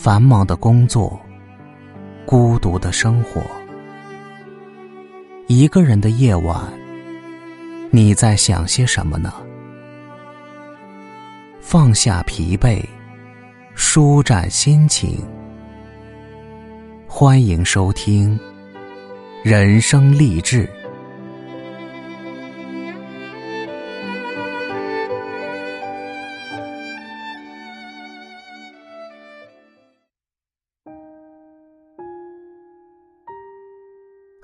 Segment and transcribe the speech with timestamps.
[0.00, 1.20] 繁忙的工作，
[2.24, 3.42] 孤独的生活，
[5.48, 6.56] 一个人的夜晚，
[7.90, 9.34] 你在想些什么呢？
[11.60, 12.80] 放下疲惫，
[13.74, 15.18] 舒展心情。
[17.08, 18.38] 欢迎收听
[19.42, 20.64] 《人生励志》。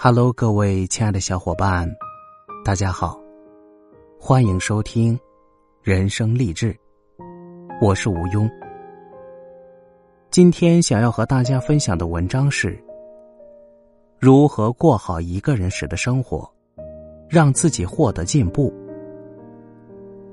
[0.07, 1.91] Hello，各位亲爱的小伙伴，
[2.63, 3.19] 大家好，
[4.21, 5.17] 欢迎收听
[5.83, 6.75] 《人生励志》，
[7.81, 8.47] 我是吴庸。
[10.31, 12.79] 今天想要和大家分享的文章是：
[14.19, 16.47] 如何过好一个人时的生活，
[17.27, 18.71] 让自己获得进步。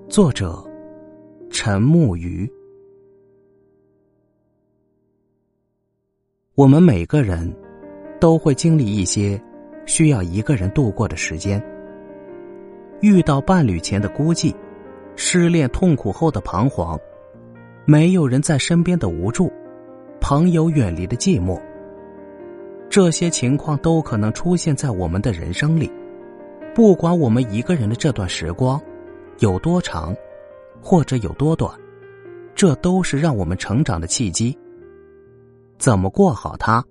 [0.10, 0.62] 作者：
[1.50, 2.46] 陈木鱼。
[6.56, 7.50] 我们每个人
[8.20, 9.42] 都会经历一些。
[9.92, 11.62] 需要一个人度过的时间，
[13.02, 14.56] 遇到伴侣前的孤寂，
[15.18, 16.98] 失恋痛苦后的彷徨，
[17.84, 19.52] 没有人在身边的无助，
[20.22, 21.62] 朋友远离的寂寞，
[22.90, 25.92] 这些情况都可能出现在我们的人生里。
[26.74, 28.82] 不管我们一个人的这段时光
[29.40, 30.16] 有多长，
[30.82, 31.70] 或者有多短，
[32.56, 34.58] 这都是让我们成长的契机。
[35.78, 36.82] 怎么过好它，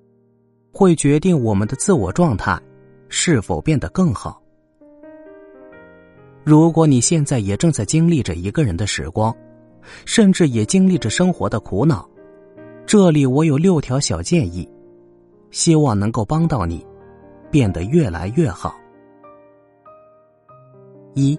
[0.70, 2.60] 会决定我们的自我状态。
[3.11, 4.41] 是否变得更好？
[6.42, 9.34] 如果你现在也正在经历着一个人的时光，
[10.06, 12.08] 甚至也经历着生活的苦恼，
[12.86, 14.66] 这里我有六条小建议，
[15.50, 16.86] 希望能够帮到你，
[17.50, 18.75] 变得越来越好。
[21.14, 21.38] 一，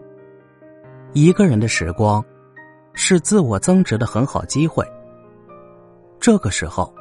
[1.13, 2.23] 一个人的时光
[2.93, 4.85] 是自我增值的很好机会。
[6.19, 6.93] 这个时候，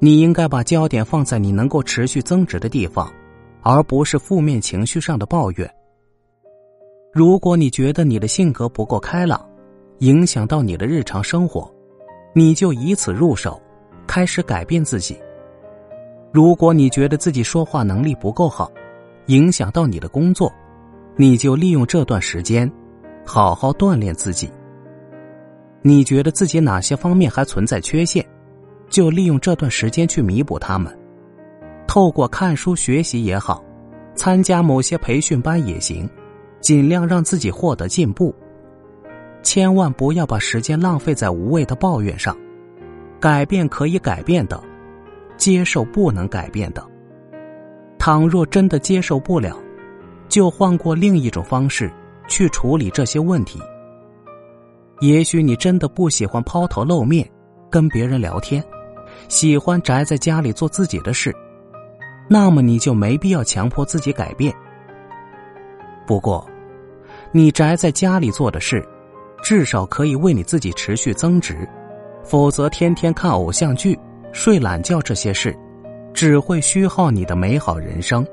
[0.00, 3.12] 你应该把焦点放在你能够持续增值的地方。
[3.62, 5.70] 而不是负面情绪上的抱怨。
[7.12, 9.44] 如果你觉得你的性格不够开朗，
[9.98, 11.68] 影响到你的日常生活，
[12.34, 13.60] 你就以此入手，
[14.06, 15.18] 开始改变自己。
[16.30, 18.70] 如果你觉得自己说话能力不够好，
[19.26, 20.52] 影响到你的工作，
[21.16, 22.70] 你就利用这段时间，
[23.24, 24.50] 好好锻炼自己。
[25.80, 28.24] 你觉得自己哪些方面还存在缺陷，
[28.90, 30.96] 就利用这段时间去弥补他们。
[31.88, 33.64] 透过看书学习也好，
[34.14, 36.08] 参加某些培训班也行，
[36.60, 38.32] 尽量让自己获得进步。
[39.42, 42.36] 千万不要把时间浪费在无谓的抱怨上。
[43.18, 44.62] 改变可以改变的，
[45.36, 46.86] 接受不能改变的。
[47.98, 49.56] 倘若真的接受不了，
[50.28, 51.90] 就换过另一种方式
[52.28, 53.58] 去处理这些问题。
[55.00, 57.28] 也许你真的不喜欢抛头露面
[57.70, 58.62] 跟别人聊天，
[59.28, 61.34] 喜欢宅在家里做自己的事。
[62.28, 64.54] 那么你就没必要强迫自己改变。
[66.06, 66.48] 不过，
[67.32, 68.86] 你宅在家里做的事，
[69.42, 71.54] 至少可以为你自己持续增值；
[72.22, 73.98] 否则，天天看偶像剧、
[74.32, 75.56] 睡懒觉这些事，
[76.12, 78.26] 只会虚耗你的美好人生。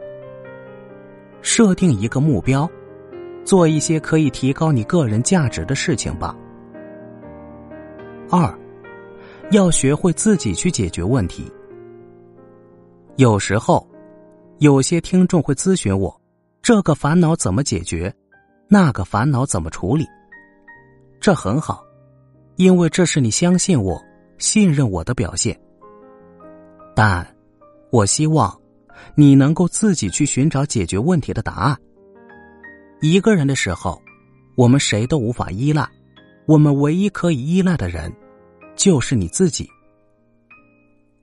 [1.42, 2.70] 设定一个目标，
[3.44, 6.36] 做一些可以提高你个人价值的事情吧。
[8.30, 8.54] 二，
[9.52, 11.52] 要学会自己去解决问题。
[13.18, 13.88] 有时候，
[14.60, 16.22] 有些听众会咨询我，
[16.62, 18.14] 这个烦恼怎么解决，
[18.68, 20.06] 那个烦恼怎么处理。
[21.22, 21.82] 这很好，
[22.58, 24.04] 因为这是你相信我、
[24.38, 25.58] 信任我的表现。
[26.94, 27.26] 但，
[27.90, 28.54] 我希望
[29.16, 31.78] 你能够自己去寻找解决问题的答案。
[33.00, 34.02] 一个人的时候，
[34.58, 35.88] 我们谁都无法依赖，
[36.48, 38.14] 我们唯一可以依赖的人，
[38.76, 39.70] 就是你自己。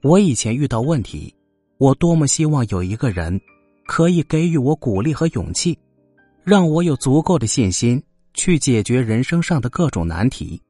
[0.03, 1.35] 我以前遇到问题。
[1.82, 3.41] 我多么希望有一个人，
[3.87, 5.76] 可以给予我鼓励和勇气，
[6.44, 8.00] 让我有足够的信心
[8.34, 10.62] 去解决人生上的各种难题。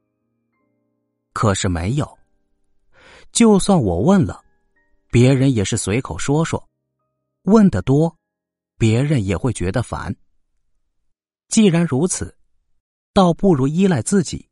[1.34, 2.18] 可是没有。
[3.30, 4.40] 就算我问了，
[5.10, 6.66] 别人也是随口说说，
[7.42, 8.16] 问的多，
[8.78, 10.16] 别人也会觉得烦。
[11.48, 12.34] 既然如此，
[13.12, 14.48] 倒不如依赖自己。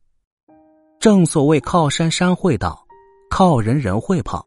[0.99, 2.87] 正所谓靠山山会倒，
[3.31, 4.47] 靠人人会跑。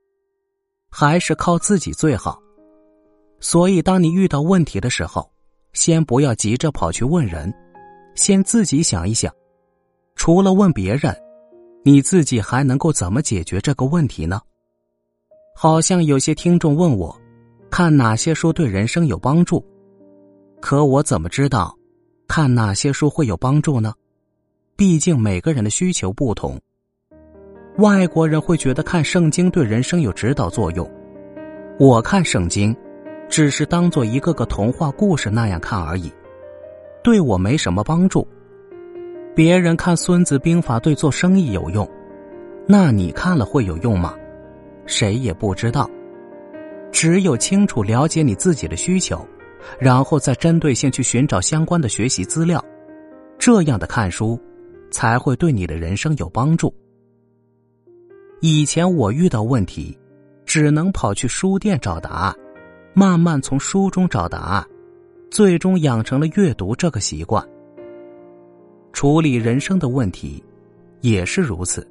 [0.95, 2.40] 还是靠自己最好，
[3.40, 5.28] 所以当你遇到问题的时候，
[5.74, 7.51] 先不要急着跑去问人，
[8.13, 9.34] 先自己想一想，
[10.16, 11.12] 除了问别人，
[11.84, 14.40] 你自己还能够怎么解决这个问题呢？
[15.56, 17.19] 好像有些听众问我，
[17.72, 19.66] 看哪些书对人生有帮助，
[20.62, 21.75] 可我怎么知道，
[22.28, 23.92] 看哪些书会有帮助呢？
[24.75, 26.62] 毕竟每个人的需求不同。
[27.78, 30.90] 外国人会觉得看圣经对人生有指导作用，
[31.80, 32.75] 我看圣经，
[33.28, 36.14] 只是当做一个个童话故事那样看而已，
[37.04, 38.28] 对我没什么帮助。
[39.36, 41.90] 别人看《孙子兵法》对做生意有用，
[42.68, 44.14] 那你看了会有用吗？
[44.86, 45.90] 谁也不知道。
[46.92, 49.26] 只有清楚了解你自己的需求，
[49.80, 52.64] 然后再针对性去寻找相关的学习资料，
[53.40, 54.40] 这样的看书
[54.92, 56.72] 才会对你的人生有帮助。
[58.45, 59.98] 以前我遇到问题，
[60.45, 62.36] 只能跑去书店找答案，
[62.94, 64.68] 慢慢从书中找答案，
[65.31, 67.42] 最终养成了阅读这个习惯。
[68.92, 70.44] 处理人生的问题，
[71.00, 71.90] 也是如此。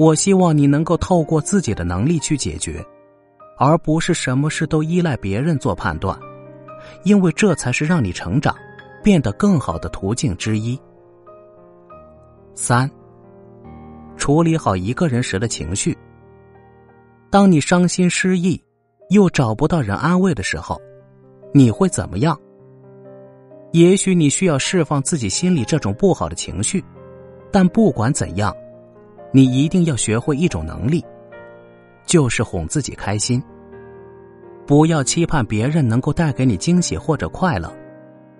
[0.00, 2.84] 我希望你能够透过自己的能力去解决。
[3.56, 6.18] 而不是什么事都依赖别人做判断，
[7.04, 8.52] 因为这才是让你成长、
[9.00, 10.76] 变得更好的途径之一。
[12.56, 12.90] 三，
[14.24, 15.94] 处理好一个人时的情绪。
[17.28, 18.58] 当你伤心失意，
[19.10, 20.80] 又找不到人安慰的时候，
[21.52, 22.34] 你会怎么样？
[23.72, 26.82] 也许你需要释放自己心里这种不好的情绪，
[27.52, 28.50] 但不管怎样，
[29.30, 31.04] 你一定要学会一种能力。
[32.06, 33.42] 就是哄自己开心，
[34.66, 37.70] 不要期盼别人能够带给你惊喜或者快乐，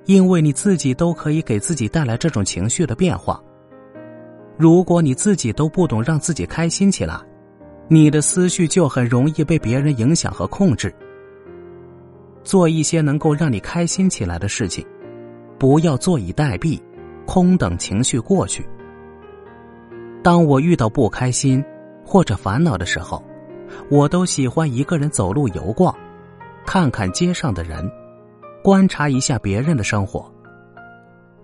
[0.07, 3.39] 因为你自己都可以给自己带来这种情绪的变化。
[4.56, 7.21] 如果你自己都不懂让自己开心起来，
[7.89, 10.95] 你的思绪就很容易被别人影响和控制。
[12.43, 14.87] 做一些能够让你开心起来的事情，
[15.59, 16.81] 不要坐以待毙，
[17.27, 18.67] 空等情绪过去。
[20.23, 21.65] 当我遇到不开心
[22.05, 23.23] 或者烦恼的时候。
[23.91, 25.93] 我都喜欢一个人走路游逛，
[26.65, 27.91] 看看街上的人，
[28.62, 30.31] 观察一下别人的生活。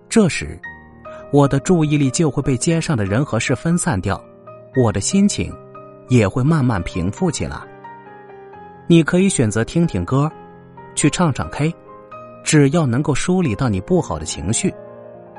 [0.07, 0.57] 这时，
[1.31, 4.21] 我的注意力就会被街上的人和事分散掉，
[4.75, 5.53] 我的心情
[6.09, 7.57] 也会慢慢平复起来。
[8.85, 10.29] 你可以选择听听歌，
[10.93, 11.73] 去唱唱 K，
[12.43, 14.73] 只要能够梳理到你不好的情绪，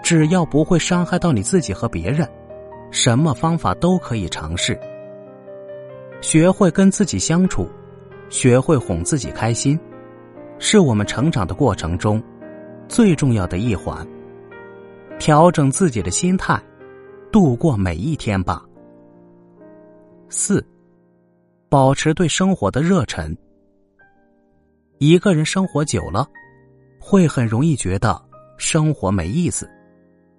[0.03, 2.27] 只要不会伤害到你自己和别人，
[2.91, 4.79] 什么方法都可以尝试。
[6.23, 7.69] 学会跟自己相处，
[8.31, 9.79] 学会哄自己开心，
[10.59, 12.23] 是我们成长的过程中
[12.89, 14.07] 最重要的一环。
[15.23, 16.61] 调整自己的心态，
[17.31, 18.61] 度过每一天吧。
[20.29, 20.67] 四，
[21.69, 23.33] 保持对生活的热忱。
[24.99, 26.29] 一个人生活久了，
[26.99, 28.21] 会很容易觉得
[28.59, 29.71] 生活没意思，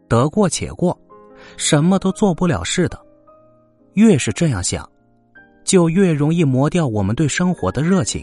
[0.10, 1.00] 得过且过，
[1.56, 3.00] 什么都做不了似的。
[3.94, 4.86] 越是这样想。
[5.64, 8.22] 就越容易磨掉我们对生活的热情。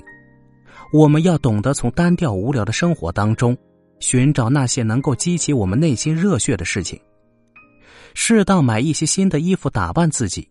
[0.93, 3.56] 我们要懂得从单调无聊的生活当中，
[4.00, 7.00] 寻找那些能够激起我们内心热血的事情。
[8.14, 10.50] 适当买一些新的衣服打扮自己，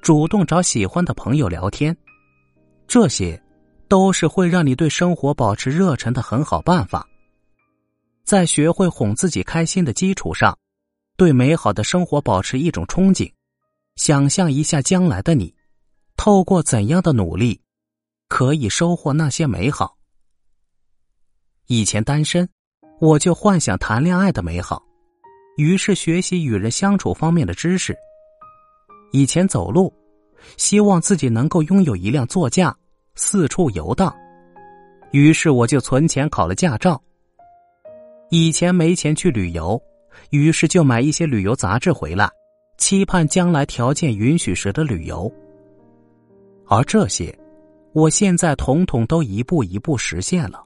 [0.00, 1.96] 主动找喜欢的朋友聊天，
[2.86, 3.42] 这些
[3.88, 7.04] 都是会让你对生活保持热忱的很好办法。
[8.24, 10.56] 在学会哄自己开心的基础上，
[11.16, 13.30] 对美好的生活保持一种憧憬，
[13.96, 15.54] 想象一下将来的你。
[16.16, 17.60] 透过怎样的努力，
[18.28, 19.98] 可以收获那些美好？
[21.66, 22.48] 以前单身，
[23.04, 24.82] 我就幻想谈恋爱的美好，
[25.58, 27.94] 于是学习与人相处方面的知识。
[29.12, 29.92] 以前走路，
[30.56, 32.74] 希望自己能够拥有一辆座驾，
[33.14, 34.10] 四处游荡，
[35.10, 36.98] 于是我就存钱考了驾照。
[38.30, 39.78] 以前没钱去旅游，
[40.30, 42.26] 于是就买一些旅游杂志回来，
[42.78, 45.30] 期盼将来条件允许时的旅游。
[46.66, 47.38] 而这些，
[47.92, 50.64] 我现在统统都一步一步实现了。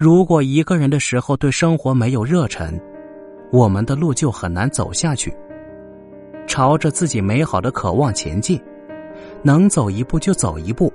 [0.00, 2.80] 如果一个人的时候对生活没有热忱，
[3.52, 5.30] 我们的路就很难走下去。
[6.46, 8.58] 朝着自己美好的渴望前进，
[9.42, 10.90] 能走一步就走一步，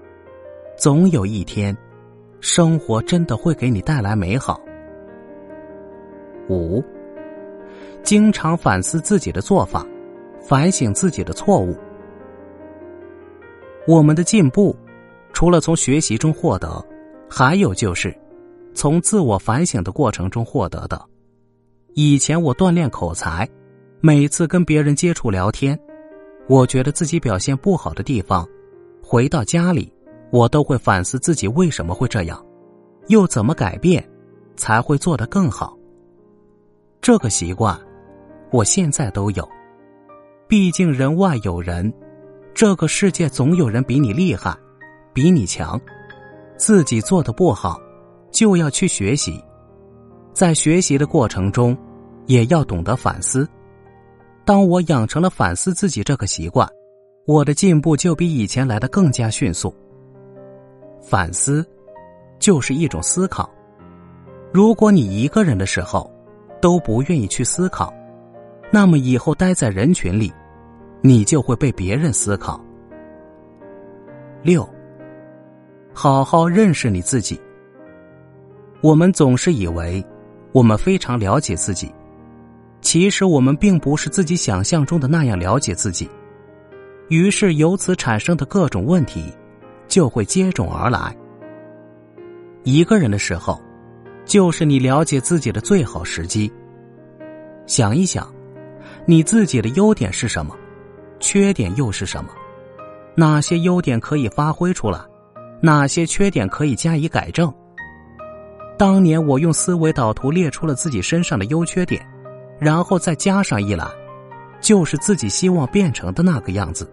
[0.76, 1.78] 总有一天，
[2.40, 4.60] 生活真的会给你带来美好。
[6.50, 6.84] 五，
[8.02, 9.86] 经常反思自己的做法，
[10.42, 11.78] 反省自己的错误。
[13.88, 14.76] 我们的进步，
[15.32, 16.84] 除了从学习中获得，
[17.30, 18.12] 还有就是
[18.76, 21.02] 从自我反省的过程中获得的。
[21.94, 23.50] 以前我锻炼口才，
[24.02, 25.80] 每次跟别人接触聊天，
[26.48, 28.48] 我觉得自己表现不好的地方，
[29.02, 29.92] 回到家里，
[30.30, 32.46] 我都会反思自己为什么会这样，
[33.08, 34.06] 又怎么改变，
[34.58, 35.76] 才会做得更好。
[37.02, 37.80] 这个习惯，
[38.52, 39.48] 我现在都有。
[40.48, 41.92] 毕竟人外有人。
[42.54, 44.58] 这个世界总有人比你厉害，
[45.12, 45.78] 比你强，
[46.56, 47.78] 自己做的不好，
[48.36, 49.42] 就要去学习，
[50.34, 51.76] 在学习的过程中，
[52.26, 53.48] 也要懂得反思。
[54.44, 56.70] 当我养成了反思自己这个习惯，
[57.26, 59.74] 我的进步就比以前来的更加迅速。
[61.02, 61.66] 反思，
[62.38, 63.50] 就是一种思考。
[64.52, 66.12] 如果你一个人的时候
[66.62, 67.94] 都不愿意去思考，
[68.70, 70.30] 那么以后待在人群里，
[71.00, 72.60] 你就会被别人思考。
[74.44, 74.68] 六，
[75.94, 77.40] 好好认识你自己。
[78.86, 80.06] 我们总是以为
[80.52, 81.92] 我们非常了解自己，
[82.82, 86.08] 其实我们并不是自己想象中的那样了解自己。
[87.10, 89.34] 于是由此产生的各种问题
[89.88, 91.18] 就会接踵而来。
[92.62, 93.60] 一个人的时候，
[94.24, 96.54] 就是你了解自己的最好时机。
[97.66, 98.32] 想一想，
[99.08, 100.56] 你自己的优点是什么，
[101.20, 102.30] 缺点又是什么？
[103.16, 105.00] 哪些优点可以发挥出来，
[105.60, 107.52] 哪些缺点可以加以改正？
[108.78, 112.06] 当年我用思维导图列出了自己身上的优缺点，
[112.60, 113.90] 然后再加上一栏，
[114.60, 116.92] 就是自己希望变成的那个样子。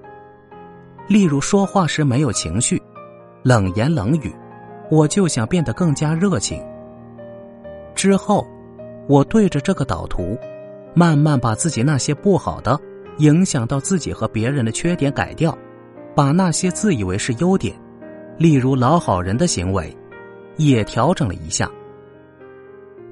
[1.09, 2.81] 例如说话时没有情绪，
[3.43, 4.33] 冷言冷语，
[4.91, 6.63] 我就想变得更加热情。
[7.97, 8.47] 之后，
[9.09, 10.39] 我对着这个导图，
[10.95, 12.79] 慢慢把自己那些不好的、
[13.19, 15.57] 影响到自己和别人的缺点改掉，
[16.15, 17.75] 把那些自以为是优点，
[18.39, 19.95] 例如老好人的行为。
[20.57, 21.71] 也调整了一下。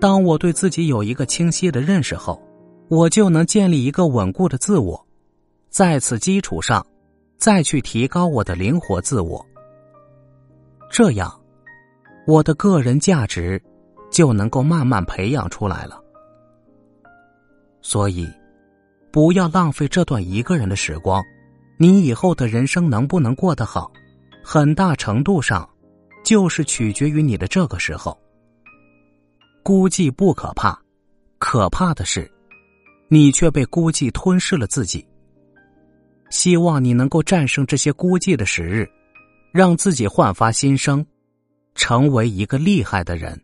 [0.00, 2.42] 当我对自己有一个清晰的认识后，
[2.88, 5.06] 我就能建立一个稳固的自我，
[5.68, 6.87] 在此基础上，
[7.37, 9.44] 再去提高我的灵活自我。
[10.90, 11.40] 这样，
[12.26, 13.62] 我的个人价值
[14.11, 16.02] 就能够慢慢培养出来了。
[17.82, 18.28] 所以，
[19.12, 21.23] 不要浪费这段一个人的时光。
[21.78, 23.90] 你以后的人生能不能过得好，
[24.42, 25.66] 很大程度上。
[26.30, 28.16] 就是取决于你的这个时候。
[29.64, 30.80] 孤寂不可怕，
[31.40, 32.30] 可怕的是，
[33.08, 35.04] 你却被孤寂吞噬了自己。
[36.30, 38.88] 希望你能够战胜这些孤寂的时日，
[39.52, 41.04] 让自己焕发新生，
[41.75, 43.42] 成为一个厉害的人。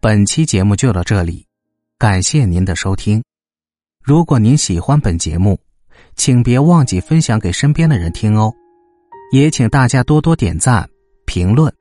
[0.00, 1.46] 本期节目就到这里，
[1.98, 3.22] 感谢您的收听。
[4.02, 5.60] 如果您喜欢本节目，
[6.16, 8.52] 请别忘记分享给身边的人听哦，
[9.32, 10.88] 也请大家多多点赞、
[11.24, 11.72] 评论，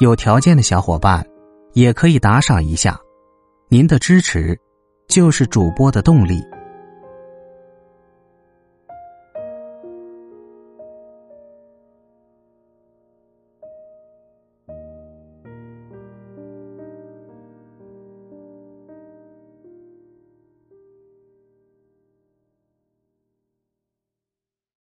[0.00, 1.26] 有条件的小伙伴
[1.72, 2.98] 也可以打赏一下，
[3.68, 4.58] 您的支持
[5.08, 6.42] 就是主播的动力。